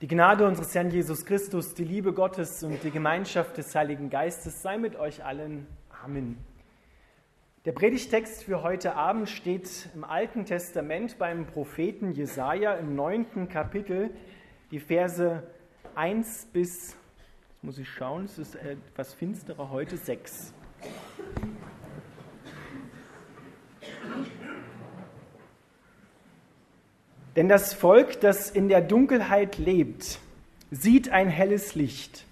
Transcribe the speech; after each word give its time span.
Die 0.00 0.08
Gnade 0.08 0.46
unseres 0.46 0.74
Herrn 0.74 0.90
Jesus 0.90 1.26
Christus, 1.26 1.74
die 1.74 1.84
Liebe 1.84 2.14
Gottes 2.14 2.62
und 2.62 2.82
die 2.82 2.90
Gemeinschaft 2.90 3.58
des 3.58 3.74
Heiligen 3.74 4.08
Geistes 4.08 4.62
sei 4.62 4.78
mit 4.78 4.96
euch 4.96 5.22
allen. 5.26 5.66
Amen. 6.02 6.38
Der 7.66 7.72
Predigtext 7.72 8.44
für 8.44 8.62
heute 8.62 8.94
Abend 8.96 9.28
steht 9.28 9.90
im 9.94 10.04
Alten 10.04 10.46
Testament 10.46 11.18
beim 11.18 11.44
Propheten 11.44 12.12
Jesaja 12.12 12.76
im 12.76 12.96
neunten 12.96 13.50
Kapitel, 13.50 14.08
die 14.70 14.80
Verse 14.80 15.42
1 15.96 16.48
bis, 16.50 16.96
muss 17.60 17.76
ich 17.76 17.90
schauen, 17.90 18.24
es 18.24 18.38
ist 18.38 18.54
etwas 18.54 19.12
finsterer 19.12 19.68
heute, 19.68 19.98
6. 19.98 20.54
Denn 27.36 27.48
das 27.48 27.74
Volk, 27.74 28.20
das 28.20 28.50
in 28.50 28.68
der 28.68 28.80
Dunkelheit 28.80 29.56
lebt, 29.58 30.18
sieht 30.72 31.10
ein 31.10 31.28
helles 31.28 31.76
Licht. 31.76 32.24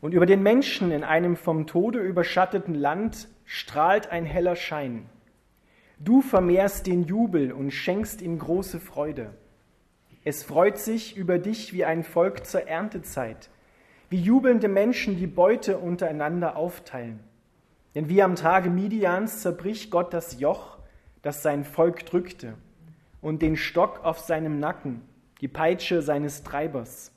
Und 0.00 0.12
über 0.12 0.26
den 0.26 0.42
Menschen 0.42 0.90
in 0.90 1.04
einem 1.04 1.36
vom 1.36 1.66
Tode 1.66 2.00
überschatteten 2.00 2.74
Land 2.74 3.28
strahlt 3.44 4.10
ein 4.10 4.24
heller 4.24 4.56
Schein. 4.56 5.06
Du 6.00 6.20
vermehrst 6.20 6.86
den 6.86 7.04
Jubel 7.04 7.52
und 7.52 7.70
schenkst 7.70 8.20
ihm 8.20 8.38
große 8.38 8.80
Freude. 8.80 9.34
Es 10.24 10.42
freut 10.42 10.78
sich 10.78 11.16
über 11.16 11.38
dich 11.38 11.72
wie 11.72 11.84
ein 11.84 12.02
Volk 12.02 12.44
zur 12.44 12.66
Erntezeit, 12.68 13.50
wie 14.10 14.20
jubelnde 14.20 14.68
Menschen 14.68 15.16
die 15.16 15.26
Beute 15.26 15.78
untereinander 15.78 16.56
aufteilen. 16.56 17.20
Denn 17.94 18.08
wie 18.08 18.22
am 18.22 18.34
Tage 18.34 18.68
Midians 18.68 19.42
zerbricht 19.42 19.90
Gott 19.90 20.12
das 20.12 20.38
Joch, 20.40 20.78
das 21.22 21.42
sein 21.42 21.64
Volk 21.64 22.04
drückte 22.06 22.54
und 23.20 23.42
den 23.42 23.56
Stock 23.56 24.04
auf 24.04 24.18
seinem 24.20 24.58
Nacken, 24.58 25.02
die 25.40 25.48
Peitsche 25.48 26.02
seines 26.02 26.42
Treibers. 26.42 27.12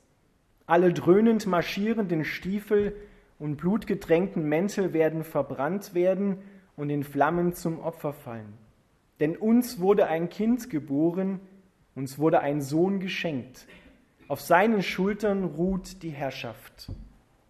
Alle 0.66 0.92
dröhnend 0.92 1.46
marschierenden 1.46 2.24
Stiefel 2.24 2.96
und 3.38 3.56
blutgetränkten 3.56 4.48
Mäntel 4.48 4.92
werden 4.92 5.24
verbrannt 5.24 5.94
werden 5.94 6.38
und 6.76 6.90
in 6.90 7.04
Flammen 7.04 7.54
zum 7.54 7.80
Opfer 7.80 8.12
fallen. 8.12 8.54
Denn 9.20 9.36
uns 9.36 9.80
wurde 9.80 10.06
ein 10.06 10.28
Kind 10.28 10.70
geboren, 10.70 11.40
uns 11.94 12.18
wurde 12.18 12.40
ein 12.40 12.60
Sohn 12.60 13.00
geschenkt. 13.00 13.66
Auf 14.28 14.40
seinen 14.40 14.82
Schultern 14.82 15.44
ruht 15.44 16.02
die 16.02 16.10
Herrschaft. 16.10 16.90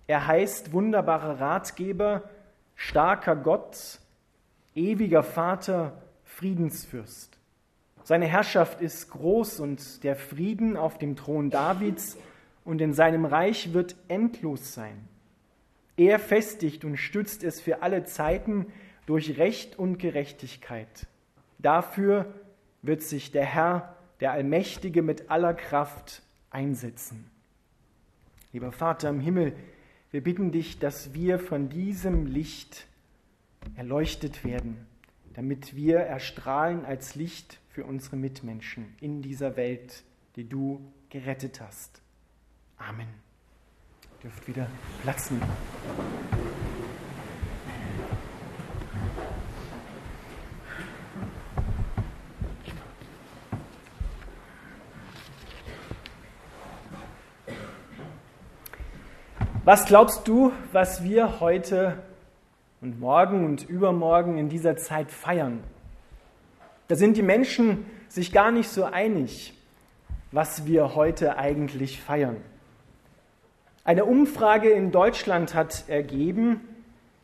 Er 0.06 0.26
heißt 0.26 0.72
wunderbarer 0.72 1.40
Ratgeber, 1.40 2.28
starker 2.74 3.36
Gott, 3.36 4.00
ewiger 4.74 5.22
Vater, 5.22 6.02
Friedensfürst. 6.24 7.38
Seine 8.04 8.26
Herrschaft 8.26 8.80
ist 8.80 9.10
groß 9.10 9.60
und 9.60 10.02
der 10.02 10.16
Frieden 10.16 10.76
auf 10.76 10.98
dem 10.98 11.16
Thron 11.16 11.50
Davids 11.50 12.18
und 12.64 12.80
in 12.80 12.94
seinem 12.94 13.24
Reich 13.24 13.72
wird 13.72 13.96
endlos 14.08 14.74
sein. 14.74 15.08
Er 15.96 16.18
festigt 16.18 16.84
und 16.84 16.96
stützt 16.96 17.44
es 17.44 17.60
für 17.60 17.82
alle 17.82 18.04
Zeiten 18.04 18.66
durch 19.06 19.38
Recht 19.38 19.78
und 19.78 19.98
Gerechtigkeit. 19.98 21.06
Dafür 21.58 22.34
wird 22.82 23.02
sich 23.02 23.30
der 23.30 23.44
Herr, 23.44 23.96
der 24.20 24.32
Allmächtige, 24.32 25.02
mit 25.02 25.30
aller 25.30 25.54
Kraft 25.54 26.22
einsetzen. 26.50 27.30
Lieber 28.52 28.72
Vater 28.72 29.08
im 29.10 29.20
Himmel, 29.20 29.54
wir 30.10 30.22
bitten 30.22 30.50
dich, 30.50 30.78
dass 30.78 31.14
wir 31.14 31.38
von 31.38 31.68
diesem 31.68 32.26
Licht 32.26 32.86
erleuchtet 33.76 34.44
werden, 34.44 34.86
damit 35.34 35.76
wir 35.76 35.98
erstrahlen 35.98 36.84
als 36.84 37.14
Licht 37.14 37.61
für 37.72 37.84
unsere 37.84 38.16
Mitmenschen 38.16 38.94
in 39.00 39.22
dieser 39.22 39.56
Welt, 39.56 40.04
die 40.36 40.46
du 40.46 40.92
gerettet 41.08 41.60
hast. 41.60 42.02
Amen. 42.76 43.08
Ihr 44.02 44.28
dürft 44.28 44.46
wieder 44.46 44.66
Platz 45.02 45.30
nehmen. 45.30 45.42
Was 59.64 59.86
glaubst 59.86 60.26
du, 60.28 60.52
was 60.72 61.04
wir 61.04 61.40
heute 61.40 62.02
und 62.80 63.00
morgen 63.00 63.46
und 63.46 63.62
übermorgen 63.62 64.36
in 64.36 64.48
dieser 64.48 64.76
Zeit 64.76 65.10
feiern? 65.10 65.62
Da 66.88 66.96
sind 66.96 67.16
die 67.16 67.22
Menschen 67.22 67.86
sich 68.08 68.32
gar 68.32 68.50
nicht 68.50 68.68
so 68.68 68.84
einig, 68.84 69.54
was 70.30 70.66
wir 70.66 70.94
heute 70.94 71.36
eigentlich 71.36 72.00
feiern. 72.00 72.36
Eine 73.84 74.04
Umfrage 74.04 74.70
in 74.70 74.92
Deutschland 74.92 75.54
hat 75.54 75.88
ergeben, 75.88 76.60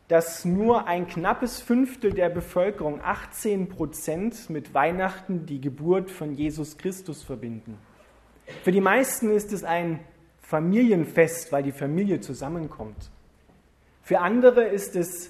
dass 0.09 0.43
nur 0.43 0.87
ein 0.87 1.07
knappes 1.07 1.61
Fünftel 1.61 2.11
der 2.11 2.29
Bevölkerung, 2.29 2.99
18 3.01 3.69
Prozent, 3.69 4.49
mit 4.49 4.73
Weihnachten 4.73 5.45
die 5.45 5.61
Geburt 5.61 6.09
von 6.09 6.33
Jesus 6.33 6.77
Christus 6.77 7.23
verbinden. 7.23 7.77
Für 8.63 8.71
die 8.71 8.81
meisten 8.81 9.29
ist 9.29 9.53
es 9.53 9.63
ein 9.63 9.99
Familienfest, 10.41 11.51
weil 11.51 11.61
die 11.61 11.71
Familie 11.71 12.21
zusammenkommt. 12.21 13.11
Für 14.01 14.19
andere 14.19 14.63
ist 14.63 14.95
es 14.95 15.29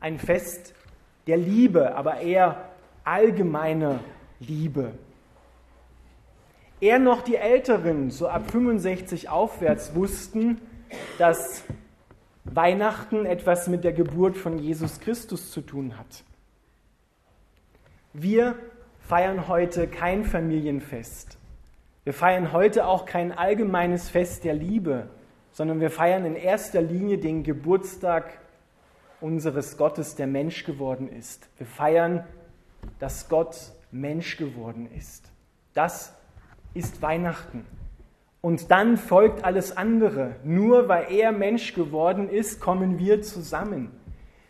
ein 0.00 0.18
Fest 0.18 0.74
der 1.26 1.36
Liebe, 1.36 1.94
aber 1.94 2.20
eher 2.20 2.70
allgemeine 3.04 4.00
Liebe. 4.40 4.92
Eher 6.80 6.98
noch 6.98 7.22
die 7.22 7.36
Älteren, 7.36 8.10
so 8.10 8.28
ab 8.28 8.50
65 8.50 9.28
aufwärts, 9.28 9.94
wussten, 9.94 10.60
dass 11.18 11.64
Weihnachten 12.44 13.24
etwas 13.26 13.68
mit 13.68 13.84
der 13.84 13.92
Geburt 13.92 14.36
von 14.36 14.58
Jesus 14.58 15.00
Christus 15.00 15.50
zu 15.50 15.60
tun 15.60 15.98
hat. 15.98 16.24
Wir 18.12 18.56
feiern 19.00 19.48
heute 19.48 19.86
kein 19.86 20.24
Familienfest. 20.24 21.38
Wir 22.04 22.12
feiern 22.12 22.52
heute 22.52 22.86
auch 22.86 23.06
kein 23.06 23.32
allgemeines 23.32 24.10
Fest 24.10 24.44
der 24.44 24.54
Liebe, 24.54 25.08
sondern 25.52 25.80
wir 25.80 25.90
feiern 25.90 26.26
in 26.26 26.36
erster 26.36 26.82
Linie 26.82 27.18
den 27.18 27.42
Geburtstag 27.44 28.38
unseres 29.20 29.78
Gottes, 29.78 30.16
der 30.16 30.26
Mensch 30.26 30.64
geworden 30.64 31.08
ist. 31.08 31.48
Wir 31.56 31.66
feiern 31.66 32.24
dass 32.98 33.28
Gott 33.28 33.56
Mensch 33.90 34.36
geworden 34.36 34.88
ist. 34.96 35.30
Das 35.72 36.14
ist 36.74 37.02
Weihnachten. 37.02 37.64
Und 38.40 38.70
dann 38.70 38.96
folgt 38.96 39.44
alles 39.44 39.76
andere. 39.76 40.36
Nur 40.44 40.88
weil 40.88 41.10
er 41.10 41.32
Mensch 41.32 41.74
geworden 41.74 42.28
ist, 42.28 42.60
kommen 42.60 42.98
wir 42.98 43.22
zusammen. 43.22 43.90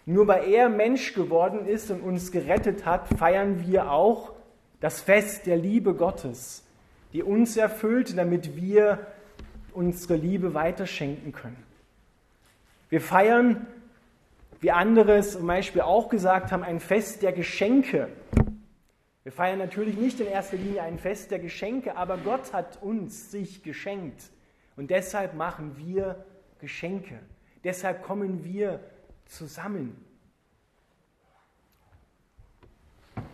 Nur 0.06 0.26
weil 0.26 0.50
er 0.50 0.68
Mensch 0.68 1.14
geworden 1.14 1.66
ist 1.66 1.90
und 1.90 2.00
uns 2.00 2.32
gerettet 2.32 2.84
hat, 2.84 3.08
feiern 3.16 3.66
wir 3.66 3.90
auch 3.90 4.32
das 4.80 5.00
Fest 5.00 5.46
der 5.46 5.56
Liebe 5.56 5.94
Gottes, 5.94 6.64
die 7.12 7.22
uns 7.22 7.56
erfüllt, 7.56 8.18
damit 8.18 8.56
wir 8.56 9.06
unsere 9.72 10.16
Liebe 10.16 10.54
weiterschenken 10.54 11.32
können. 11.32 11.62
Wir 12.90 13.00
feiern 13.00 13.66
wie 14.64 14.70
andere 14.70 15.20
zum 15.20 15.46
Beispiel 15.46 15.82
auch 15.82 16.08
gesagt 16.08 16.50
haben, 16.50 16.62
ein 16.62 16.80
Fest 16.80 17.20
der 17.20 17.32
Geschenke. 17.32 18.08
Wir 19.22 19.30
feiern 19.30 19.58
natürlich 19.58 19.98
nicht 19.98 20.20
in 20.20 20.26
erster 20.26 20.56
Linie 20.56 20.80
ein 20.80 20.98
Fest 20.98 21.30
der 21.30 21.38
Geschenke, 21.38 21.98
aber 21.98 22.16
Gott 22.16 22.54
hat 22.54 22.82
uns 22.82 23.30
sich 23.30 23.62
geschenkt. 23.62 24.22
Und 24.74 24.88
deshalb 24.88 25.34
machen 25.34 25.76
wir 25.76 26.24
Geschenke. 26.62 27.18
Deshalb 27.62 28.04
kommen 28.04 28.42
wir 28.42 28.80
zusammen. 29.26 30.02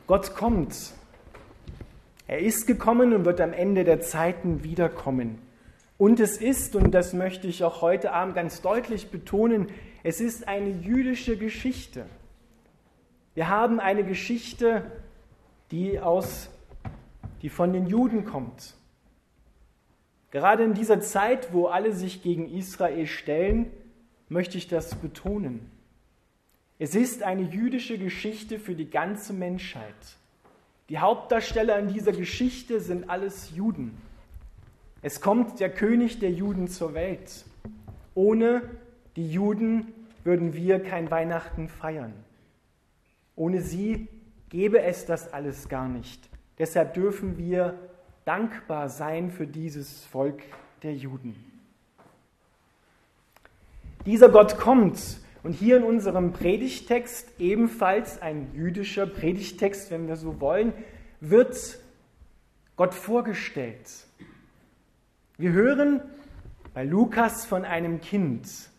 Gott 0.08 0.34
kommt. 0.34 0.94
Er 2.26 2.40
ist 2.40 2.66
gekommen 2.66 3.14
und 3.14 3.24
wird 3.24 3.40
am 3.40 3.52
Ende 3.52 3.84
der 3.84 4.00
Zeiten 4.00 4.64
wiederkommen. 4.64 5.38
Und 5.96 6.18
es 6.18 6.38
ist, 6.38 6.74
und 6.74 6.90
das 6.90 7.12
möchte 7.12 7.46
ich 7.46 7.62
auch 7.62 7.82
heute 7.82 8.12
Abend 8.12 8.34
ganz 8.34 8.62
deutlich 8.62 9.12
betonen, 9.12 9.68
es 10.02 10.20
ist 10.20 10.48
eine 10.48 10.70
jüdische 10.70 11.36
Geschichte. 11.36 12.06
Wir 13.34 13.48
haben 13.48 13.80
eine 13.80 14.04
Geschichte, 14.04 14.90
die 15.70 16.00
aus 16.00 16.50
die 17.42 17.48
von 17.48 17.72
den 17.72 17.86
Juden 17.86 18.24
kommt. 18.24 18.74
Gerade 20.30 20.62
in 20.64 20.74
dieser 20.74 21.00
Zeit, 21.00 21.52
wo 21.52 21.66
alle 21.66 21.92
sich 21.92 22.22
gegen 22.22 22.48
Israel 22.48 23.06
stellen, 23.06 23.70
möchte 24.28 24.58
ich 24.58 24.68
das 24.68 24.94
betonen. 24.94 25.70
Es 26.78 26.94
ist 26.94 27.22
eine 27.22 27.42
jüdische 27.42 27.98
Geschichte 27.98 28.58
für 28.58 28.74
die 28.74 28.88
ganze 28.88 29.32
Menschheit. 29.32 29.94
Die 30.88 30.98
Hauptdarsteller 30.98 31.78
in 31.78 31.88
dieser 31.88 32.12
Geschichte 32.12 32.80
sind 32.80 33.08
alles 33.10 33.52
Juden. 33.54 33.96
Es 35.02 35.20
kommt 35.20 35.60
der 35.60 35.70
König 35.70 36.20
der 36.20 36.30
Juden 36.30 36.68
zur 36.68 36.94
Welt. 36.94 37.44
Ohne 38.14 38.62
die 39.16 39.30
Juden 39.30 39.92
würden 40.24 40.54
wir 40.54 40.82
kein 40.82 41.10
Weihnachten 41.10 41.68
feiern. 41.68 42.12
Ohne 43.36 43.62
sie 43.62 44.08
gäbe 44.48 44.82
es 44.82 45.06
das 45.06 45.32
alles 45.32 45.68
gar 45.68 45.88
nicht. 45.88 46.28
Deshalb 46.58 46.94
dürfen 46.94 47.38
wir 47.38 47.78
dankbar 48.24 48.88
sein 48.88 49.30
für 49.30 49.46
dieses 49.46 50.04
Volk 50.04 50.42
der 50.82 50.94
Juden. 50.94 51.34
Dieser 54.06 54.28
Gott 54.28 54.58
kommt 54.58 55.20
und 55.42 55.52
hier 55.52 55.78
in 55.78 55.84
unserem 55.84 56.32
Predigtext, 56.32 57.40
ebenfalls 57.40 58.20
ein 58.20 58.50
jüdischer 58.54 59.06
Predigtext, 59.06 59.90
wenn 59.90 60.06
wir 60.06 60.16
so 60.16 60.40
wollen, 60.40 60.72
wird 61.20 61.78
Gott 62.76 62.94
vorgestellt. 62.94 64.06
Wir 65.38 65.52
hören 65.52 66.02
bei 66.74 66.84
Lukas 66.84 67.46
von 67.46 67.64
einem 67.64 68.00
Kind, 68.00 68.69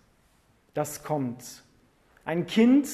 das 0.73 1.03
kommt. 1.03 1.63
Ein 2.25 2.47
Kind, 2.47 2.87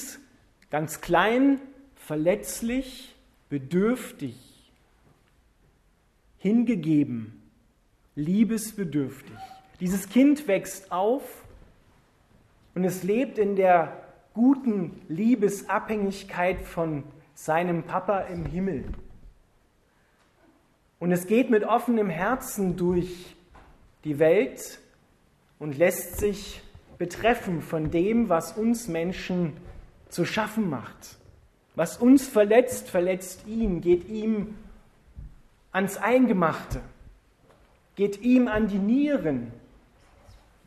ganz 0.70 1.00
klein, 1.00 1.60
verletzlich, 1.94 3.14
bedürftig, 3.48 4.72
hingegeben, 6.38 7.42
liebesbedürftig. 8.14 9.36
Dieses 9.80 10.08
Kind 10.08 10.48
wächst 10.48 10.90
auf 10.90 11.44
und 12.74 12.84
es 12.84 13.02
lebt 13.02 13.38
in 13.38 13.56
der 13.56 14.04
guten 14.34 15.00
Liebesabhängigkeit 15.08 16.62
von 16.62 17.04
seinem 17.34 17.84
Papa 17.84 18.20
im 18.20 18.46
Himmel. 18.46 18.84
Und 20.98 21.12
es 21.12 21.26
geht 21.26 21.50
mit 21.50 21.64
offenem 21.64 22.10
Herzen 22.10 22.76
durch 22.76 23.36
die 24.04 24.18
Welt 24.18 24.80
und 25.58 25.76
lässt 25.78 26.18
sich 26.18 26.60
betreffen 26.98 27.62
von 27.62 27.90
dem, 27.90 28.28
was 28.28 28.52
uns 28.52 28.88
Menschen 28.88 29.52
zu 30.08 30.24
schaffen 30.24 30.68
macht. 30.68 31.16
Was 31.74 31.96
uns 31.96 32.26
verletzt, 32.26 32.90
verletzt 32.90 33.46
ihn, 33.46 33.80
geht 33.80 34.08
ihm 34.08 34.56
ans 35.70 35.96
Eingemachte, 35.96 36.80
geht 37.94 38.20
ihm 38.22 38.48
an 38.48 38.66
die 38.66 38.78
Nieren. 38.78 39.52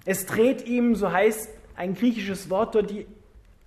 Es 0.05 0.25
dreht 0.25 0.65
ihm, 0.65 0.95
so 0.95 1.11
heißt 1.11 1.49
ein 1.75 1.95
griechisches 1.95 2.49
Wort 2.49 2.75
dort, 2.75 2.89
die 2.89 3.05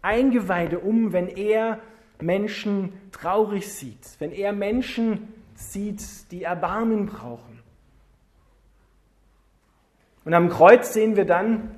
Eingeweide 0.01 0.79
um, 0.79 1.13
wenn 1.13 1.29
er 1.29 1.81
Menschen 2.21 2.93
traurig 3.13 3.73
sieht, 3.73 4.17
wenn 4.19 4.33
er 4.33 4.53
Menschen 4.53 5.29
sieht, 5.55 6.31
die 6.31 6.45
Erbarmen 6.45 7.07
brauchen. 7.07 7.61
Und 10.25 10.33
am 10.33 10.49
Kreuz 10.49 10.95
sehen 10.95 11.17
wir 11.17 11.27
dann, 11.27 11.75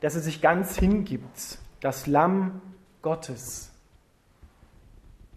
dass 0.00 0.14
er 0.14 0.20
sich 0.20 0.40
ganz 0.40 0.78
hingibt, 0.78 1.58
das 1.80 2.06
Lamm 2.06 2.60
Gottes. 3.02 3.70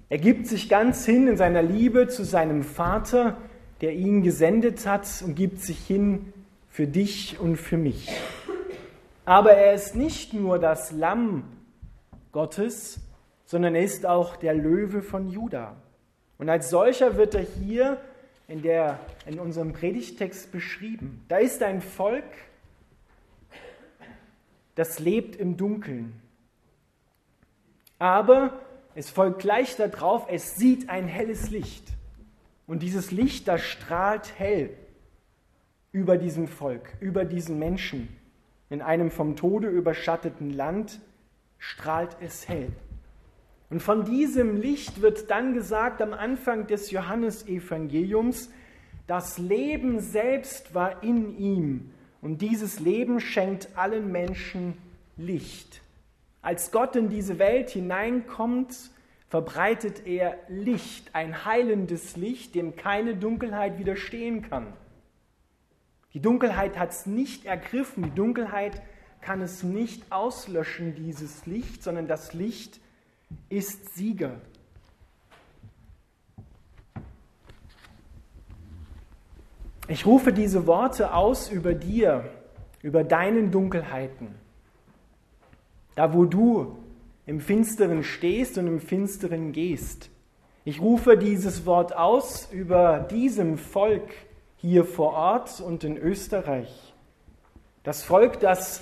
Er 0.10 0.18
gibt 0.18 0.48
sich 0.48 0.70
ganz 0.70 1.06
hin 1.06 1.28
in 1.28 1.38
seiner 1.38 1.62
Liebe 1.62 2.08
zu 2.08 2.24
seinem 2.24 2.64
Vater, 2.64 3.38
der 3.82 3.94
ihn 3.94 4.24
gesendet 4.24 4.86
hat, 4.86 5.08
und 5.26 5.36
gibt 5.36 5.60
sich 5.60 5.80
hin 5.80 6.34
für 6.70 6.88
dich 6.88 7.40
und 7.40 7.58
für 7.58 7.78
mich. 7.78 8.10
Aber 9.26 9.54
er 9.54 9.74
ist 9.74 9.96
nicht 9.96 10.34
nur 10.34 10.60
das 10.60 10.92
Lamm 10.92 11.44
Gottes, 12.32 13.00
sondern 13.46 13.76
er 13.76 13.84
ist 13.84 14.06
auch 14.06 14.36
der 14.36 14.54
Löwe 14.54 15.02
von 15.02 15.30
Juda. 15.30 15.76
Und 16.38 16.50
als 16.50 16.70
solcher 16.70 17.18
wird 17.18 17.36
er 17.36 17.44
hier 17.44 18.02
in, 18.48 18.62
der, 18.62 19.00
in 19.26 19.40
unserem 19.40 19.74
Predigtext 19.74 20.52
beschrieben. 20.52 21.24
Da 21.28 21.38
ist 21.38 21.64
ein 21.64 21.82
Volk, 21.82 22.24
das 24.76 25.00
lebt 25.00 25.36
im 25.36 25.58
Dunkeln. 25.58 26.20
Aber 28.00 28.60
es 28.96 29.10
folgt 29.10 29.40
gleich 29.40 29.76
darauf, 29.76 30.26
es 30.30 30.56
sieht 30.56 30.90
ein 30.90 31.08
helles 31.08 31.50
Licht. 31.50 31.88
Und 32.68 32.82
dieses 32.82 33.12
Licht, 33.12 33.48
das 33.48 33.62
strahlt 33.62 34.38
hell 34.38 34.72
über 35.92 36.18
diesem 36.18 36.48
Volk, 36.48 36.94
über 37.00 37.26
diesen 37.26 37.60
Menschen. 37.60 38.08
In 38.70 38.82
einem 38.82 39.12
vom 39.12 39.36
Tode 39.36 39.68
überschatteten 39.68 40.50
Land 40.50 41.00
strahlt 41.60 42.18
es 42.22 42.48
hell. 42.48 42.72
Und 43.70 43.82
von 43.82 44.06
diesem 44.06 44.58
Licht 44.58 45.02
wird 45.02 45.30
dann 45.30 45.54
gesagt 45.54 46.02
am 46.02 46.14
Anfang 46.14 46.68
des 46.68 46.92
Johannesevangeliums, 46.92 48.52
das 49.08 49.38
Leben 49.38 50.00
selbst 50.00 50.74
war 50.74 51.04
in 51.04 51.38
ihm 51.38 51.92
und 52.24 52.42
dieses 52.42 52.80
Leben 52.80 53.20
schenkt 53.20 53.68
allen 53.76 54.12
Menschen 54.12 54.78
Licht. 55.18 55.82
Als 56.42 56.72
Gott 56.72 56.96
in 56.96 57.10
diese 57.10 57.38
Welt 57.38 57.70
hineinkommt, 57.70 58.74
verbreitet 59.28 60.08
er 60.08 60.38
Licht, 60.48 61.14
ein 61.14 61.46
heilendes 61.46 62.16
Licht, 62.16 62.56
dem 62.56 62.78
keine 62.78 63.16
Dunkelheit 63.16 63.78
widerstehen 63.78 64.42
kann. 64.42 64.72
Die 66.14 66.22
Dunkelheit 66.22 66.78
hat 66.78 66.92
es 66.92 67.06
nicht 67.06 67.46
ergriffen, 67.46 68.04
die 68.04 68.16
Dunkelheit 68.16 68.82
kann 69.20 69.42
es 69.42 69.64
nicht 69.64 70.10
auslöschen, 70.12 70.96
dieses 70.96 71.46
Licht, 71.46 71.84
sondern 71.84 72.08
das 72.08 72.34
Licht 72.34 72.80
ist 73.50 73.96
Sieger. 73.96 74.40
Ich 79.88 80.06
rufe 80.06 80.32
diese 80.32 80.66
Worte 80.66 81.14
aus 81.14 81.50
über 81.50 81.74
dir, 81.74 82.24
über 82.82 83.04
deinen 83.04 83.52
Dunkelheiten. 83.52 84.30
Da, 85.96 86.14
wo 86.14 86.24
du 86.24 86.78
im 87.26 87.42
Finsteren 87.42 88.04
stehst 88.04 88.58
und 88.58 88.68
im 88.68 88.80
Finsteren 88.80 89.52
gehst. 89.52 90.10
Ich 90.64 90.80
rufe 90.80 91.18
dieses 91.18 91.66
Wort 91.66 91.96
aus 91.96 92.50
über 92.52 93.00
diesem 93.00 93.58
Volk 93.58 94.10
hier 94.58 94.86
vor 94.86 95.14
Ort 95.14 95.60
und 95.60 95.84
in 95.84 95.98
Österreich. 95.98 96.94
Das 97.84 98.04
Volk, 98.04 98.40
das 98.40 98.82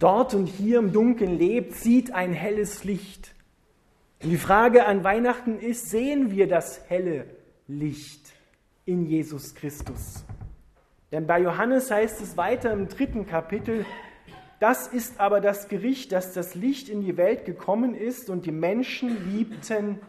dort 0.00 0.34
und 0.34 0.46
hier 0.46 0.80
im 0.80 0.92
Dunkeln 0.92 1.38
lebt, 1.38 1.74
sieht 1.74 2.12
ein 2.12 2.32
helles 2.32 2.82
Licht. 2.82 3.32
Und 4.20 4.30
die 4.30 4.38
Frage 4.38 4.86
an 4.86 5.04
Weihnachten 5.04 5.60
ist, 5.60 5.90
sehen 5.90 6.32
wir 6.32 6.48
das 6.48 6.82
helle 6.88 7.26
Licht 7.68 8.33
in 8.86 9.06
Jesus 9.06 9.54
Christus? 9.54 10.24
Denn 11.12 11.26
bei 11.26 11.40
Johannes 11.40 11.90
heißt 11.90 12.20
es 12.20 12.36
weiter 12.36 12.72
im 12.72 12.88
dritten 12.88 13.26
Kapitel, 13.26 13.86
das 14.60 14.86
ist 14.86 15.20
aber 15.20 15.40
das 15.40 15.68
Gericht, 15.68 16.12
dass 16.12 16.32
das 16.32 16.54
Licht 16.54 16.88
in 16.88 17.02
die 17.02 17.16
Welt 17.16 17.44
gekommen 17.44 17.94
ist 17.94 18.30
und 18.30 18.46
die 18.46 18.52
Menschen 18.52 19.30
liebten 19.32 20.00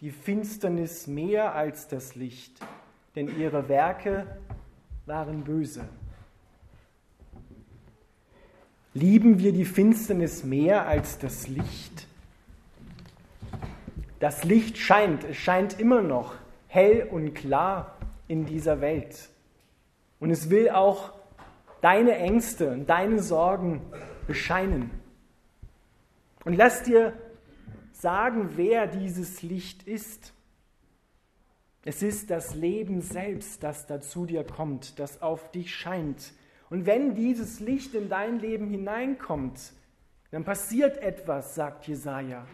die 0.00 0.10
Finsternis 0.10 1.06
mehr 1.06 1.54
als 1.54 1.88
das 1.88 2.14
Licht, 2.14 2.52
denn 3.16 3.38
ihre 3.38 3.68
Werke 3.68 4.26
waren 5.06 5.42
böse. 5.42 5.88
Lieben 8.94 9.38
wir 9.38 9.52
die 9.52 9.64
Finsternis 9.64 10.44
mehr 10.44 10.86
als 10.86 11.18
das 11.18 11.48
Licht? 11.48 12.06
Das 14.20 14.44
Licht 14.44 14.78
scheint, 14.78 15.24
es 15.24 15.36
scheint 15.36 15.78
immer 15.78 16.02
noch 16.02 16.34
hell 16.68 17.06
und 17.10 17.34
klar 17.34 17.97
in 18.28 18.46
dieser 18.46 18.80
Welt. 18.80 19.30
Und 20.20 20.30
es 20.30 20.50
will 20.50 20.70
auch 20.70 21.12
deine 21.80 22.16
Ängste 22.16 22.70
und 22.70 22.88
deine 22.88 23.22
Sorgen 23.22 23.82
bescheinen. 24.26 24.90
Und 26.44 26.54
lass 26.54 26.82
dir 26.82 27.14
sagen, 27.92 28.50
wer 28.56 28.86
dieses 28.86 29.42
Licht 29.42 29.86
ist. 29.86 30.32
Es 31.84 32.02
ist 32.02 32.30
das 32.30 32.54
Leben 32.54 33.00
selbst, 33.00 33.62
das 33.62 33.86
da 33.86 34.00
zu 34.00 34.26
dir 34.26 34.44
kommt, 34.44 34.98
das 34.98 35.22
auf 35.22 35.50
dich 35.50 35.74
scheint. 35.74 36.32
Und 36.70 36.86
wenn 36.86 37.14
dieses 37.14 37.60
Licht 37.60 37.94
in 37.94 38.08
dein 38.08 38.40
Leben 38.40 38.68
hineinkommt, 38.68 39.72
dann 40.30 40.44
passiert 40.44 40.98
etwas, 40.98 41.54
sagt 41.54 41.86
Jesaja. 41.88 42.46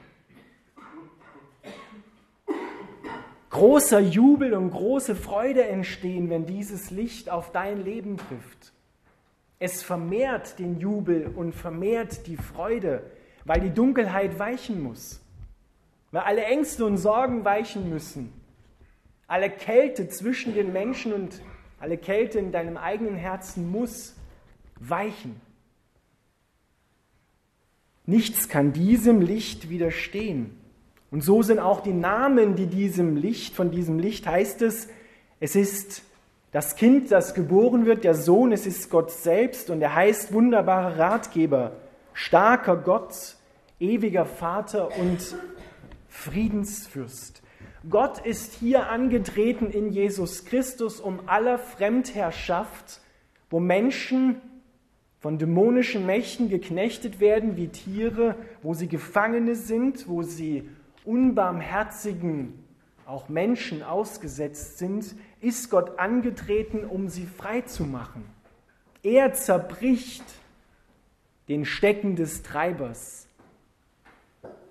Großer 3.55 4.01
Jubel 4.01 4.53
und 4.55 4.73
große 4.73 5.15
Freude 5.15 5.63
entstehen, 5.63 6.29
wenn 6.29 6.45
dieses 6.45 6.91
Licht 6.91 7.31
auf 7.31 7.53
dein 7.53 7.85
Leben 7.85 8.17
trifft. 8.17 8.73
Es 9.61 9.81
vermehrt 9.81 10.59
den 10.59 10.81
Jubel 10.81 11.29
und 11.37 11.55
vermehrt 11.55 12.27
die 12.27 12.37
Freude, 12.37 13.09
weil 13.45 13.61
die 13.61 13.71
Dunkelheit 13.71 14.41
weichen 14.41 14.83
muss, 14.83 15.21
weil 16.11 16.23
alle 16.23 16.43
Ängste 16.43 16.85
und 16.85 16.97
Sorgen 16.97 17.45
weichen 17.45 17.89
müssen, 17.89 18.33
alle 19.29 19.51
Kälte 19.51 20.09
zwischen 20.09 20.53
den 20.53 20.73
Menschen 20.73 21.13
und 21.13 21.41
alle 21.79 21.97
Kälte 21.97 22.41
in 22.41 22.51
deinem 22.51 22.77
eigenen 22.77 23.15
Herzen 23.15 23.71
muss 23.71 24.17
weichen. 24.81 25.41
Nichts 28.05 28.49
kann 28.49 28.73
diesem 28.73 29.21
Licht 29.21 29.71
widerstehen. 29.71 30.64
Und 31.15 31.21
so 31.21 31.43
sind 31.43 31.61
auch 31.61 31.81
die 31.81 31.93
Namen, 31.93 32.57
die 32.57 32.67
diesem 32.67 33.15
Licht, 33.15 33.55
von 33.55 33.71
diesem 33.71 34.01
Licht 34.01 34.27
heißt 34.27 34.63
es, 34.63 34.89
es 35.39 35.55
ist 35.55 36.03
das 36.51 36.75
Kind, 36.75 37.13
das 37.13 37.35
geboren 37.35 37.87
wird, 37.87 38.03
der 38.03 38.17
Sohn, 38.17 38.51
es 38.51 38.67
ist 38.67 38.91
Gott 38.91 39.13
selbst 39.13 39.71
und 39.71 39.81
er 39.81 39.95
heißt 39.95 40.33
wunderbarer 40.33 40.99
Ratgeber, 40.99 41.77
starker 42.15 42.77
Gott, 42.77 43.37
ewiger 43.79 44.27
Vater 44.27 44.89
und 44.99 45.37
Friedensfürst. 46.09 47.43
Gott 47.89 48.27
ist 48.27 48.55
hier 48.55 48.89
angetreten 48.91 49.71
in 49.71 49.93
Jesus 49.93 50.45
Christus, 50.45 50.99
um 50.99 51.21
aller 51.27 51.61
Fremdherrschaft, 51.61 53.01
wo 53.51 53.61
Menschen 53.61 54.41
von 55.21 55.39
dämonischen 55.39 56.07
Mächten 56.07 56.49
geknechtet 56.49 57.21
werden 57.21 57.57
wie 57.57 57.69
Tiere, 57.69 58.35
wo 58.65 58.75
sie 58.75 58.89
Gefangene 58.89 59.55
sind, 59.55 60.09
wo 60.09 60.25
sie 60.25 60.69
unbarmherzigen, 61.05 62.65
auch 63.07 63.29
Menschen 63.29 63.83
ausgesetzt 63.83 64.79
sind, 64.79 65.15
ist 65.41 65.71
Gott 65.71 65.99
angetreten, 65.99 66.85
um 66.85 67.09
sie 67.09 67.27
frei 67.27 67.61
zu 67.61 67.85
machen. 67.85 68.25
Er 69.03 69.35
zerbricht 69.35 70.25
den 71.49 71.65
Stecken 71.67 72.17
des 72.17 72.43
Treibers. 72.43 73.29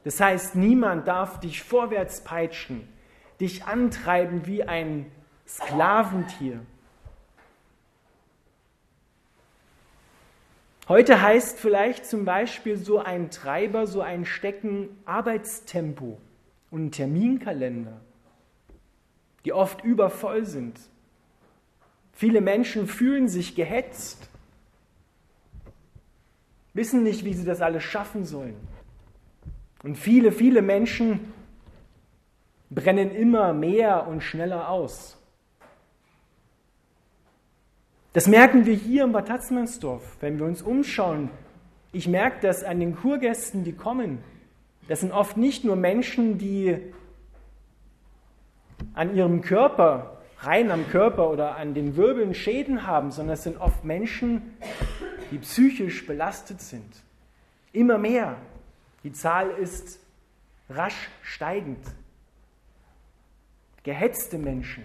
Das 0.03 0.19
heißt, 0.19 0.55
niemand 0.55 1.07
darf 1.07 1.39
dich 1.39 1.61
vorwärts 1.61 2.21
peitschen, 2.21 2.87
dich 3.39 3.65
antreiben 3.65 4.45
wie 4.45 4.63
ein 4.63 5.05
Sklaventier. 5.47 6.59
Heute 10.89 11.21
heißt 11.21 11.59
vielleicht 11.59 12.05
zum 12.05 12.25
Beispiel 12.25 12.75
so 12.75 12.99
ein 12.99 13.31
Treiber, 13.31 13.87
so 13.87 14.01
ein 14.01 14.25
Stecken 14.25 14.89
Arbeitstempo 15.05 16.19
und 16.71 16.91
Terminkalender, 16.91 18.01
die 19.45 19.53
oft 19.53 19.81
übervoll 19.85 20.45
sind. 20.45 20.77
Viele 22.11 22.41
Menschen 22.41 22.87
fühlen 22.87 23.29
sich 23.29 23.55
gehetzt, 23.55 24.29
wissen 26.73 27.03
nicht, 27.03 27.23
wie 27.23 27.33
sie 27.33 27.45
das 27.45 27.61
alles 27.61 27.83
schaffen 27.83 28.25
sollen. 28.25 28.55
Und 29.83 29.97
viele, 29.97 30.33
viele 30.33 30.61
Menschen 30.61 31.33
brennen 32.69 33.11
immer 33.11 33.53
mehr 33.53 34.05
und 34.07 34.21
schneller 34.21 34.67
aus. 34.67 35.17
Das 38.13 38.27
merken 38.27 38.67
wir 38.67 38.75
hier 38.75 39.05
in 39.05 39.11
Bad 39.11 39.27
Tatzmannsdorf, 39.27 40.17
wenn 40.19 40.37
wir 40.37 40.45
uns 40.45 40.61
umschauen. 40.61 41.31
Ich 41.91 42.07
merke 42.07 42.41
das 42.41 42.63
an 42.63 42.79
den 42.79 42.95
Kurgästen, 42.95 43.63
die 43.63 43.73
kommen. 43.73 44.19
Das 44.87 44.99
sind 44.99 45.11
oft 45.11 45.35
nicht 45.35 45.63
nur 45.63 45.75
Menschen, 45.75 46.37
die 46.37 46.77
an 48.93 49.15
ihrem 49.15 49.41
Körper, 49.41 50.21
rein 50.39 50.69
am 50.69 50.87
Körper 50.89 51.31
oder 51.31 51.55
an 51.55 51.73
den 51.73 51.95
Wirbeln 51.95 52.35
Schäden 52.35 52.85
haben, 52.85 53.09
sondern 53.09 53.33
es 53.33 53.43
sind 53.43 53.57
oft 53.59 53.83
Menschen, 53.83 54.57
die 55.31 55.39
psychisch 55.39 56.05
belastet 56.05 56.61
sind. 56.61 56.93
Immer 57.71 57.97
mehr. 57.97 58.35
Die 59.03 59.11
Zahl 59.11 59.49
ist 59.49 59.99
rasch 60.69 61.09
steigend. 61.23 61.83
Gehetzte 63.81 64.37
Menschen 64.37 64.83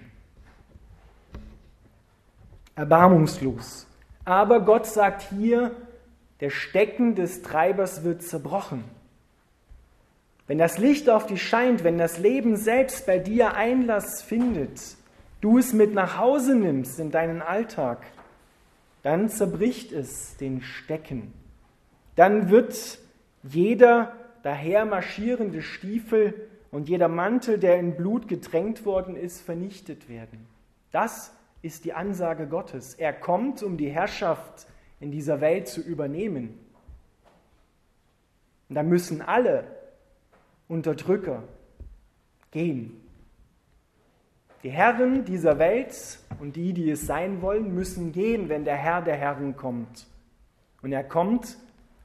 erbarmungslos. 2.79 3.87
Aber 4.25 4.61
Gott 4.61 4.87
sagt 4.87 5.23
hier, 5.31 5.73
der 6.41 6.51
Stecken 6.51 7.15
des 7.15 7.43
Treibers 7.43 8.05
wird 8.05 8.23
zerbrochen. 8.23 8.85
Wenn 10.47 10.59
das 10.59 10.79
Licht 10.79 11.11
auf 11.11 11.27
dich 11.27 11.43
scheint, 11.43 11.85
wenn 11.85 11.99
das 11.99 12.19
Leben 12.19 12.57
selbst 12.57 13.05
bei 13.07 13.19
dir 13.19 13.55
Einlass 13.55 14.23
findet, 14.23 14.81
du 15.41 15.59
es 15.59 15.73
mit 15.73 15.93
nach 15.93 16.19
Hause 16.19 16.55
nimmst 16.55 16.99
in 17.01 17.11
deinen 17.11 17.43
Alltag, 17.43 17.99
dann 19.03 19.29
zerbricht 19.29 19.93
es 19.93 20.37
den 20.37 20.63
Stecken. 20.63 21.33
Dann 22.17 22.49
wird 22.49 22.99
jeder 23.43 24.13
daher 24.43 24.85
marschierende 24.85 25.63
Stiefel 25.63 26.49
und 26.71 26.89
jeder 26.89 27.09
Mantel, 27.09 27.59
der 27.59 27.79
in 27.79 27.97
Blut 27.97 28.29
getränkt 28.29 28.85
worden 28.85 29.17
ist, 29.17 29.41
vernichtet 29.41 30.09
werden. 30.09 30.47
Das 30.93 31.33
ist 31.62 31.85
die 31.85 31.93
Ansage 31.93 32.47
Gottes. 32.47 32.95
Er 32.95 33.12
kommt, 33.12 33.62
um 33.62 33.77
die 33.77 33.91
Herrschaft 33.91 34.67
in 35.00 35.11
dieser 35.11 35.41
Welt 35.41 35.69
zu 35.69 35.81
übernehmen. 35.81 36.59
Und 38.69 38.75
da 38.75 38.83
müssen 38.83 39.23
alle 39.23 39.65
Unterdrücker 40.69 41.43
gehen. 42.50 43.00
Die 44.62 44.71
Herren 44.71 45.25
dieser 45.25 45.59
Welt 45.59 46.19
und 46.41 46.57
die, 46.57 46.73
die 46.73 46.91
es 46.91 47.07
sein 47.07 47.43
wollen, 47.43 47.75
müssen 47.75 48.12
gehen, 48.12 48.49
wenn 48.49 48.65
der 48.65 48.77
Herr 48.77 49.03
der 49.03 49.17
Herren 49.17 49.57
kommt. 49.57 50.07
Und 50.83 50.93
er 50.93 51.05
kommt 51.05 51.57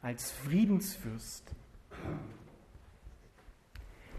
als 0.02 0.32
Friedensfürst. 0.32 1.44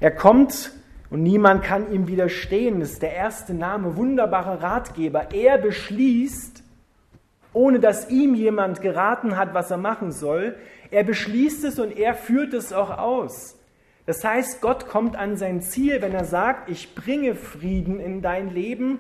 Er 0.01 0.11
kommt 0.11 0.73
und 1.15 1.23
niemand 1.23 1.63
kann 1.63 1.93
ihm 1.93 2.09
widerstehen. 2.09 2.81
Das 2.81 2.95
ist 2.95 3.03
der 3.03 3.15
erste 3.15 3.55
Name, 3.55 3.97
wunderbarer 3.97 4.61
Ratgeber. 4.61 5.33
Er 5.33 5.59
beschließt, 5.59 6.65
ohne 7.53 7.79
dass 7.79 8.11
ihm 8.11 8.35
jemand 8.35 8.83
geraten 8.83 9.37
hat, 9.37 9.55
was 9.55 9.71
er 9.71 9.77
machen 9.77 10.11
soll. 10.11 10.57
Er 10.91 11.05
beschließt 11.05 11.63
es 11.63 11.79
und 11.79 11.97
er 11.97 12.15
führt 12.15 12.53
es 12.53 12.73
auch 12.73 12.99
aus. 12.99 13.57
Das 14.07 14.25
heißt, 14.25 14.61
Gott 14.61 14.89
kommt 14.89 15.15
an 15.15 15.37
sein 15.37 15.63
Ziel, 15.63 16.03
wenn 16.03 16.15
er 16.15 16.25
sagt, 16.25 16.69
ich 16.69 16.97
bringe 16.97 17.37
Frieden 17.37 18.01
in 18.01 18.21
dein 18.21 18.53
Leben, 18.53 18.99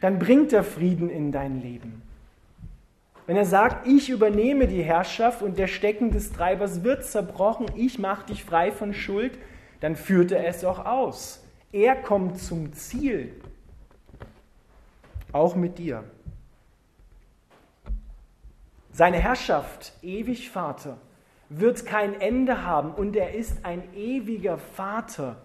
dann 0.00 0.20
bringt 0.20 0.52
er 0.52 0.62
Frieden 0.62 1.10
in 1.10 1.32
dein 1.32 1.60
Leben. 1.60 2.02
Wenn 3.26 3.36
er 3.36 3.46
sagt, 3.46 3.84
ich 3.84 4.10
übernehme 4.10 4.68
die 4.68 4.84
Herrschaft 4.84 5.42
und 5.42 5.58
der 5.58 5.66
Stecken 5.66 6.12
des 6.12 6.30
Treibers 6.30 6.84
wird 6.84 7.04
zerbrochen, 7.04 7.66
ich 7.74 7.98
mache 7.98 8.26
dich 8.26 8.44
frei 8.44 8.70
von 8.70 8.94
Schuld, 8.94 9.36
dann 9.80 9.96
führt 9.96 10.30
er 10.30 10.46
es 10.46 10.64
auch 10.64 10.86
aus. 10.86 11.42
Er 11.72 11.96
kommt 11.96 12.38
zum 12.38 12.72
Ziel, 12.72 13.34
auch 15.32 15.54
mit 15.54 15.78
dir. 15.78 16.04
Seine 18.90 19.18
Herrschaft, 19.18 19.92
ewig 20.02 20.50
Vater, 20.50 20.98
wird 21.50 21.84
kein 21.86 22.20
Ende 22.20 22.64
haben 22.64 22.92
und 22.92 23.16
er 23.16 23.34
ist 23.34 23.64
ein 23.64 23.94
ewiger 23.94 24.58
Vater, 24.58 25.42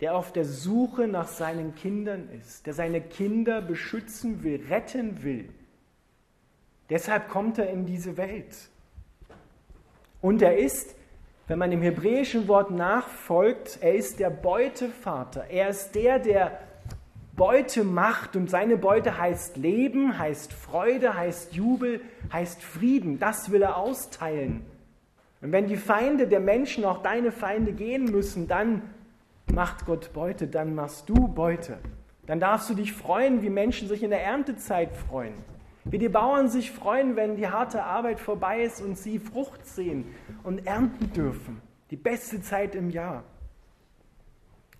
der 0.00 0.16
auf 0.16 0.32
der 0.32 0.44
Suche 0.44 1.06
nach 1.06 1.28
seinen 1.28 1.74
Kindern 1.74 2.28
ist, 2.30 2.66
der 2.66 2.74
seine 2.74 3.00
Kinder 3.00 3.62
beschützen 3.62 4.42
will, 4.42 4.64
retten 4.68 5.22
will. 5.22 5.48
Deshalb 6.90 7.28
kommt 7.28 7.58
er 7.58 7.70
in 7.70 7.86
diese 7.86 8.16
Welt. 8.16 8.54
Und 10.20 10.42
er 10.42 10.56
ist 10.56 10.96
wenn 11.46 11.58
man 11.58 11.70
dem 11.70 11.82
hebräischen 11.82 12.48
Wort 12.48 12.70
nachfolgt, 12.70 13.78
er 13.82 13.94
ist 13.94 14.18
der 14.18 14.30
Beutevater. 14.30 15.44
Er 15.50 15.68
ist 15.68 15.94
der, 15.94 16.18
der 16.18 16.58
Beute 17.36 17.84
macht 17.84 18.36
und 18.36 18.48
seine 18.48 18.78
Beute 18.78 19.18
heißt 19.18 19.56
Leben, 19.56 20.18
heißt 20.18 20.52
Freude, 20.52 21.14
heißt 21.14 21.52
Jubel, 21.52 22.00
heißt 22.32 22.62
Frieden. 22.62 23.18
Das 23.18 23.50
will 23.50 23.62
er 23.62 23.76
austeilen. 23.76 24.64
Und 25.42 25.52
wenn 25.52 25.66
die 25.66 25.76
Feinde 25.76 26.28
der 26.28 26.40
Menschen 26.40 26.84
auch 26.84 27.02
deine 27.02 27.30
Feinde 27.30 27.72
gehen 27.72 28.04
müssen, 28.04 28.48
dann 28.48 28.82
macht 29.52 29.84
Gott 29.84 30.12
Beute, 30.14 30.46
dann 30.46 30.74
machst 30.74 31.08
du 31.08 31.28
Beute. 31.28 31.78
Dann 32.26 32.40
darfst 32.40 32.70
du 32.70 32.74
dich 32.74 32.92
freuen, 32.94 33.42
wie 33.42 33.50
Menschen 33.50 33.88
sich 33.88 34.02
in 34.02 34.10
der 34.10 34.24
Erntezeit 34.24 34.96
freuen. 34.96 35.34
Wie 35.84 35.98
die 35.98 36.08
Bauern 36.08 36.48
sich 36.48 36.70
freuen, 36.70 37.14
wenn 37.14 37.36
die 37.36 37.48
harte 37.48 37.82
Arbeit 37.82 38.18
vorbei 38.18 38.62
ist 38.62 38.80
und 38.80 38.96
sie 38.96 39.18
Frucht 39.18 39.66
sehen 39.66 40.14
und 40.42 40.66
ernten 40.66 41.12
dürfen. 41.12 41.60
Die 41.90 41.96
beste 41.96 42.40
Zeit 42.40 42.74
im 42.74 42.90
Jahr. 42.90 43.24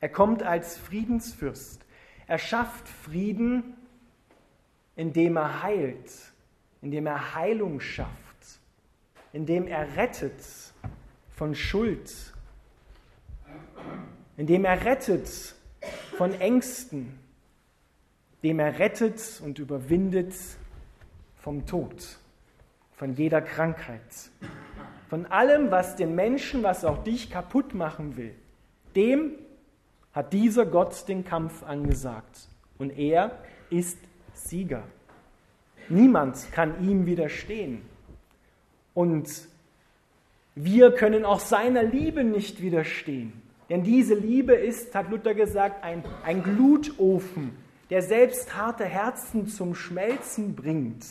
Er 0.01 0.09
kommt 0.09 0.43
als 0.43 0.79
Friedensfürst. 0.79 1.85
Er 2.27 2.39
schafft 2.39 2.89
Frieden, 2.89 3.75
indem 4.97 5.37
er 5.37 5.63
heilt, 5.63 6.11
indem 6.81 7.07
er 7.07 7.35
Heilung 7.35 7.81
schafft, 7.81 8.61
indem 9.33 9.67
er 9.67 9.97
rettet 9.97 10.43
von 11.31 11.55
Schuld, 11.55 12.35
indem 14.37 14.65
er 14.65 14.85
rettet 14.85 15.55
von 16.17 16.33
Ängsten, 16.33 17.19
indem 18.41 18.61
er 18.61 18.79
rettet 18.79 19.41
und 19.45 19.59
überwindet 19.59 20.35
vom 21.45 21.67
Tod, 21.67 21.95
von 22.95 23.13
jeder 23.13 23.43
Krankheit, 23.43 24.01
von 25.11 25.27
allem, 25.27 25.71
was 25.71 25.95
den 25.95 26.15
Menschen, 26.15 26.63
was 26.63 26.87
auch 26.87 27.05
dich 27.05 27.31
kaputt 27.31 27.75
machen 27.75 28.17
will. 28.17 28.35
Dem 28.97 29.33
hat 30.15 30.33
dieser 30.33 30.65
Gott 30.65 31.07
den 31.07 31.23
Kampf 31.23 31.63
angesagt. 31.63 32.49
Und 32.79 32.99
er 32.99 33.39
ist 33.69 33.99
Sieger. 34.33 34.85
Niemand 35.91 36.51
kann 36.51 36.83
ihm 36.83 37.05
widerstehen. 37.05 37.83
Und 38.95 39.29
wir 40.55 40.93
können 40.93 41.27
auch 41.27 41.41
seiner 41.41 41.83
Liebe 41.83 42.25
nicht 42.25 42.63
widerstehen. 42.63 43.35
Denn 43.69 43.83
diese 43.83 44.15
Liebe 44.15 44.55
ist, 44.55 44.95
hat 44.95 45.11
Luther 45.11 45.35
gesagt, 45.35 45.85
ein, 45.85 46.05
ein 46.25 46.43
Glutofen, 46.43 47.55
der 47.91 48.01
selbst 48.01 48.57
harte 48.57 48.87
Herzen 48.87 49.47
zum 49.47 49.75
Schmelzen 49.75 50.55
bringt. 50.57 51.05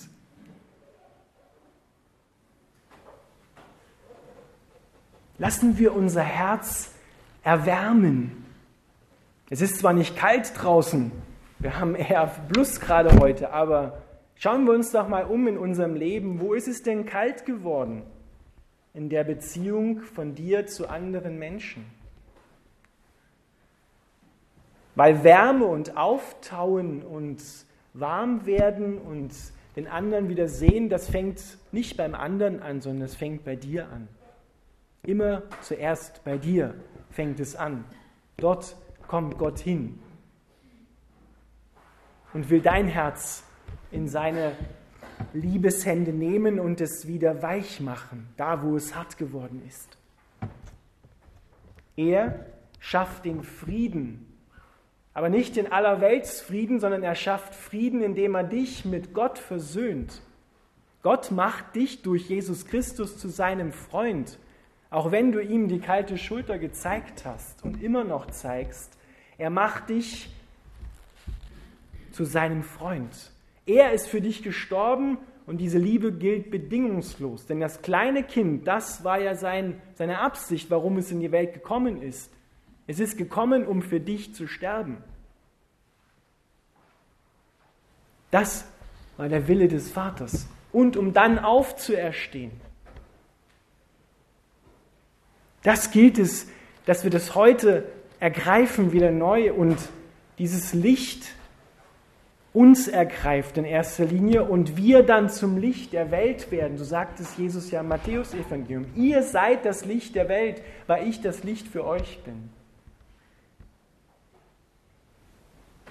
Lassen 5.38 5.78
wir 5.78 5.96
unser 5.96 6.24
Herz 6.24 6.92
erwärmen. 7.44 8.46
Es 9.50 9.62
ist 9.62 9.80
zwar 9.80 9.94
nicht 9.94 10.16
kalt 10.16 10.54
draußen, 10.56 11.12
wir 11.60 11.80
haben 11.80 11.96
eher 11.96 12.28
Plus 12.50 12.80
gerade 12.80 13.20
heute, 13.20 13.54
aber 13.54 14.04
Schauen 14.44 14.66
wir 14.66 14.74
uns 14.74 14.92
doch 14.92 15.08
mal 15.08 15.24
um 15.24 15.48
in 15.48 15.58
unserem 15.58 15.96
Leben. 15.96 16.42
Wo 16.42 16.54
ist 16.54 16.68
es 16.68 16.84
denn 16.84 17.06
kalt 17.06 17.46
geworden 17.46 18.04
in 18.94 19.08
der 19.08 19.24
Beziehung 19.24 20.02
von 20.02 20.36
dir 20.36 20.68
zu 20.68 20.90
anderen 20.90 21.40
Menschen? 21.40 21.86
Weil 24.96 25.24
Wärme 25.24 25.66
und 25.66 25.96
Auftauen 25.98 27.04
und 27.04 27.42
warm 27.94 28.46
werden 28.46 28.98
und 28.98 29.32
den 29.78 29.88
anderen 29.88 30.28
wieder 30.28 30.50
sehen, 30.50 30.90
das 30.90 31.10
fängt 31.10 31.58
nicht 31.72 31.96
beim 31.96 32.13
anderen 32.13 32.62
an, 32.62 32.82
sondern 32.82 33.06
es 33.06 33.16
fängt 33.16 33.46
bei 33.46 33.56
dir 33.56 33.88
an. 33.88 34.08
Immer 35.05 35.43
zuerst 35.62 36.24
bei 36.24 36.38
dir 36.38 36.75
fängt 37.10 37.39
es 37.39 37.55
an. 37.55 37.86
Dort 38.38 38.75
kommt 39.07 39.38
Gott 39.38 39.60
hin 39.60 40.00
und 42.33 42.50
will 42.50 42.62
dein 42.62 42.88
Herz 42.88 43.43
in 43.91 44.07
seine 44.07 44.55
Liebeshände 45.33 46.12
nehmen 46.12 46.60
und 46.60 46.81
es 46.81 47.07
wieder 47.07 47.41
weich 47.41 47.79
machen, 47.79 48.27
da 48.38 48.63
wo 48.63 48.75
es 48.75 48.95
hart 48.95 49.17
geworden 49.17 49.62
ist. 49.67 49.98
Er 51.95 52.45
schafft 52.79 53.25
den 53.25 53.43
Frieden 53.43 54.33
aber 55.13 55.29
nicht 55.29 55.57
in 55.57 55.72
aller 55.72 56.01
Weltsfrieden, 56.01 56.79
sondern 56.79 57.03
er 57.03 57.15
schafft 57.15 57.53
Frieden, 57.53 58.01
indem 58.01 58.36
er 58.36 58.43
dich 58.43 58.83
mit 58.83 59.13
Gott 59.13 59.38
versöhnt. 59.38 60.22
Gott 61.03 61.31
macht 61.31 61.75
dich 61.75 62.01
durch 62.01 62.29
Jesus 62.29 62.65
Christus 62.65 63.17
zu 63.17 63.27
seinem 63.27 63.72
Freund, 63.72 64.39
auch 64.93 65.12
wenn 65.12 65.31
du 65.31 65.41
ihm 65.41 65.67
die 65.67 65.79
kalte 65.79 66.19
Schulter 66.19 66.59
gezeigt 66.59 67.25
hast 67.25 67.63
und 67.63 67.81
immer 67.81 68.03
noch 68.03 68.27
zeigst. 68.27 68.95
Er 69.39 69.50
macht 69.50 69.89
dich 69.89 70.29
zu 72.12 72.25
seinem 72.25 72.62
Freund. 72.62 73.31
Er 73.65 73.93
ist 73.93 74.07
für 74.07 74.21
dich 74.21 74.43
gestorben 74.43 75.17
und 75.47 75.57
diese 75.57 75.79
Liebe 75.79 76.12
gilt 76.12 76.51
bedingungslos. 76.51 77.47
Denn 77.47 77.59
das 77.59 77.81
kleine 77.81 78.21
Kind, 78.23 78.67
das 78.67 79.03
war 79.03 79.19
ja 79.19 79.33
sein, 79.33 79.81
seine 79.95 80.19
Absicht, 80.19 80.69
warum 80.69 80.97
es 80.97 81.12
in 81.12 81.21
die 81.21 81.31
Welt 81.31 81.53
gekommen 81.55 82.00
ist. 82.00 82.31
Es 82.85 83.00
ist 83.00 83.17
gekommen, 83.17 83.65
um 83.65 83.81
für 83.81 84.00
dich 84.00 84.35
zu 84.35 84.45
sterben. 84.45 84.97
Das 88.29 88.67
war 89.17 89.27
der 89.27 89.47
Wille 89.47 89.67
des 89.67 89.91
Vaters. 89.91 90.47
Und 90.71 90.97
um 90.97 91.13
dann 91.13 91.39
aufzuerstehen. 91.39 92.51
Das 95.63 95.91
gilt 95.91 96.20
es, 96.20 96.48
dass 96.86 97.03
wir 97.03 97.12
das 97.12 97.36
heute 97.36 97.86
ergreifen 98.20 98.91
wieder 98.91 99.12
neu 99.12 99.53
und 99.53 99.77
dieses 100.38 100.74
Licht 100.74 101.24
uns 102.53 102.88
ergreift 102.88 103.58
in 103.58 103.65
erster 103.65 104.05
Linie 104.05 104.43
und 104.43 104.77
wir 104.77 105.03
dann 105.03 105.29
zum 105.29 105.58
Licht 105.58 105.91
der 105.91 106.12
Welt 106.12 106.51
werden. 106.51 106.77
So 106.77 106.84
sagt 106.84 107.20
es 107.20 107.36
Jesus 107.38 107.72
ja 107.72 107.79
im 107.79 107.88
Matthäus-Evangelium. 107.88 108.86
Ihr 108.96 109.24
seid 109.24 109.65
das 109.65 109.86
Licht 109.86 110.15
der 110.15 110.29
Welt, 110.29 110.62
weil 110.86 111.08
ich 111.08 111.22
das 111.22 111.43
Licht 111.43 111.67
für 111.67 111.86
euch 111.86 112.22
bin. 112.24 112.50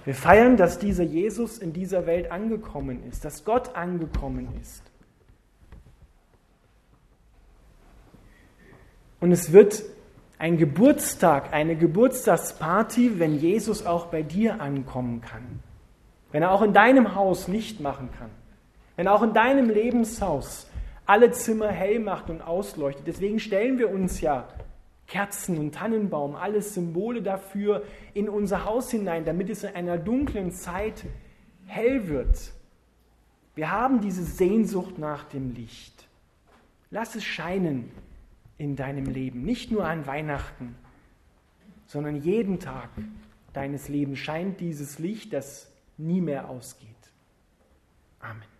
Wir 0.05 0.14
feiern, 0.14 0.57
dass 0.57 0.79
dieser 0.79 1.05
Jesus 1.05 1.59
in 1.59 1.73
dieser 1.73 2.07
Welt 2.07 2.31
angekommen 2.31 3.02
ist, 3.09 3.25
dass 3.25 3.45
Gott 3.45 3.75
angekommen 3.75 4.49
ist. 4.61 4.83
Und 9.23 9.31
es 9.31 9.52
wird 9.52 9.85
ein 10.41 10.59
Geburtstag, 10.59 11.52
eine 11.52 11.76
Geburtstagsparty, 11.76 13.21
wenn 13.21 13.38
Jesus 13.38 13.87
auch 13.87 14.07
bei 14.07 14.25
dir 14.25 14.61
ankommen 14.61 15.21
kann. 15.21 15.61
Wenn 16.33 16.43
er 16.43 16.50
auch 16.50 16.62
in 16.62 16.73
deinem 16.73 17.14
Haus 17.14 17.47
Licht 17.47 17.79
machen 17.79 18.11
kann. 18.19 18.31
Wenn 18.97 19.07
er 19.07 19.14
auch 19.14 19.23
in 19.23 19.33
deinem 19.33 19.71
Lebenshaus 19.71 20.69
alle 21.07 21.31
Zimmer 21.31 21.69
hell 21.69 22.00
macht 22.00 22.31
und 22.31 22.41
ausleuchtet. 22.41 23.07
Deswegen 23.07 23.39
stellen 23.39 23.78
wir 23.78 23.91
uns 23.91 24.21
ja 24.21 24.49
Kerzen 25.06 25.56
und 25.56 25.76
Tannenbaum, 25.76 26.35
alles 26.35 26.75
Symbole 26.75 27.23
dafür 27.23 27.85
in 28.15 28.28
unser 28.28 28.65
Haus 28.65 28.91
hinein, 28.91 29.25
damit 29.25 29.50
es 29.50 29.63
in 29.63 29.73
einer 29.76 29.99
dunklen 29.99 30.50
Zeit 30.50 31.04
hell 31.67 32.08
wird. 32.08 32.50
Wir 33.54 33.71
haben 33.71 34.00
diese 34.00 34.25
Sehnsucht 34.25 34.99
nach 34.99 35.23
dem 35.23 35.54
Licht. 35.54 36.08
Lass 36.91 37.15
es 37.15 37.23
scheinen 37.23 37.93
in 38.63 38.77
deinem 38.77 39.07
Leben, 39.07 39.43
nicht 39.43 39.73
nur 39.73 39.85
an 39.85 40.07
Weihnachten, 40.07 40.77
sondern 41.87 42.15
jeden 42.15 42.61
Tag 42.61 42.91
deines 43.53 43.89
Lebens 43.89 44.21
scheint 44.21 44.61
dieses 44.61 45.01
Licht, 45.01 45.33
das 45.33 45.69
nie 45.99 46.21
mehr 46.21 46.49
ausgeht. 46.49 46.89
Amen. 48.21 48.51